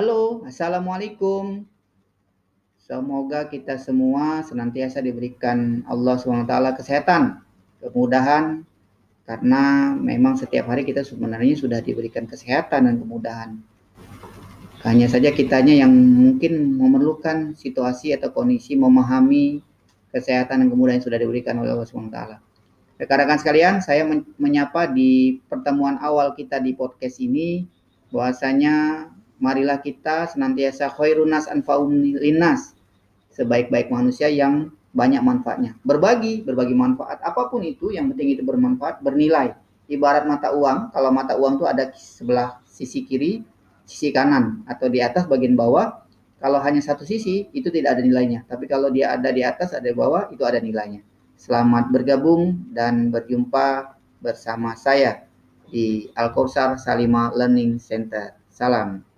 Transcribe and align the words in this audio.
Halo, 0.00 0.48
Assalamualaikum. 0.48 1.60
Semoga 2.80 3.44
kita 3.52 3.76
semua 3.76 4.40
senantiasa 4.40 5.04
diberikan 5.04 5.84
Allah 5.84 6.16
SWT 6.16 6.80
kesehatan, 6.80 7.44
kemudahan, 7.84 8.64
karena 9.28 9.92
memang 9.92 10.40
setiap 10.40 10.72
hari 10.72 10.88
kita 10.88 11.04
sebenarnya 11.04 11.52
sudah 11.52 11.84
diberikan 11.84 12.24
kesehatan 12.24 12.88
dan 12.88 12.96
kemudahan. 12.96 13.60
Hanya 14.88 15.04
saja 15.04 15.36
kitanya 15.36 15.84
yang 15.84 15.92
mungkin 15.92 16.80
memerlukan 16.80 17.52
situasi 17.60 18.16
atau 18.16 18.32
kondisi 18.32 18.80
memahami 18.80 19.60
kesehatan 20.16 20.64
dan 20.64 20.68
kemudahan 20.72 20.96
yang 20.96 21.04
sudah 21.12 21.20
diberikan 21.20 21.60
oleh 21.60 21.76
Allah 21.76 21.84
SWT. 21.84 22.18
Rekan-rekan 22.96 23.36
sekalian, 23.36 23.84
saya 23.84 24.08
menyapa 24.40 24.88
di 24.88 25.44
pertemuan 25.44 26.00
awal 26.00 26.32
kita 26.32 26.56
di 26.56 26.72
podcast 26.72 27.20
ini 27.20 27.68
bahwasanya 28.08 29.06
marilah 29.40 29.80
kita 29.80 30.30
senantiasa 30.30 30.92
khairunas 30.92 31.48
anfaum 31.48 31.90
linnas 31.90 32.76
sebaik-baik 33.32 33.88
manusia 33.88 34.28
yang 34.28 34.68
banyak 34.90 35.22
manfaatnya. 35.22 35.78
Berbagi, 35.86 36.42
berbagi 36.44 36.74
manfaat 36.74 37.22
apa 37.22 37.48
pun 37.48 37.62
itu 37.64 37.94
yang 37.94 38.10
penting 38.12 38.36
itu 38.36 38.42
bermanfaat, 38.44 39.00
bernilai. 39.00 39.54
Ibarat 39.90 40.28
mata 40.28 40.54
uang, 40.54 40.94
kalau 40.94 41.10
mata 41.10 41.34
uang 41.34 41.58
itu 41.58 41.66
ada 41.66 41.90
sebelah 41.94 42.62
sisi 42.62 43.02
kiri, 43.02 43.42
sisi 43.86 44.14
kanan 44.14 44.62
atau 44.66 44.86
di 44.86 45.02
atas 45.02 45.26
bagian 45.26 45.58
bawah. 45.58 46.04
Kalau 46.40 46.56
hanya 46.62 46.80
satu 46.80 47.04
sisi 47.04 47.52
itu 47.52 47.68
tidak 47.68 47.98
ada 47.98 48.02
nilainya, 48.06 48.48
tapi 48.48 48.64
kalau 48.64 48.88
dia 48.88 49.12
ada 49.12 49.28
di 49.28 49.44
atas 49.44 49.76
ada 49.76 49.84
di 49.84 49.96
bawah 49.96 50.30
itu 50.32 50.40
ada 50.46 50.56
nilainya. 50.56 51.04
Selamat 51.36 51.92
bergabung 51.92 52.70
dan 52.72 53.12
berjumpa 53.12 53.96
bersama 54.24 54.72
saya 54.76 55.24
di 55.68 56.08
Al 56.16 56.32
Kausar 56.32 56.80
Salima 56.80 57.28
Learning 57.36 57.76
Center. 57.76 58.36
Salam. 58.48 59.09